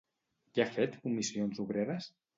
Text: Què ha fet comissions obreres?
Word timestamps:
Què 0.55 0.63
ha 0.65 0.71
fet 0.77 0.97
comissions 1.05 1.63
obreres? 1.67 2.09